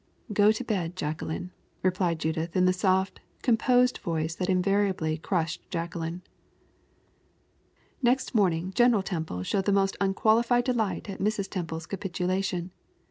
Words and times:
"Go 0.33 0.51
to 0.51 0.63
bed, 0.63 0.95
Jacqueline," 0.95 1.51
replied 1.83 2.17
Judith 2.17 2.55
in 2.55 2.65
the 2.65 2.73
soft, 2.73 3.19
composed 3.43 3.99
voice 3.99 4.33
that 4.33 4.49
invariably 4.49 5.15
crushed 5.19 5.69
Jacqueline. 5.69 6.23
Next 8.01 8.33
morning 8.33 8.73
General 8.73 9.03
Temple 9.03 9.43
showed 9.43 9.65
the 9.65 9.71
most 9.71 9.95
unqualified 10.01 10.63
delight 10.63 11.07
at 11.07 11.19
Mrs. 11.19 11.47
Temple's 11.47 11.85
capitulation. 11.85 12.71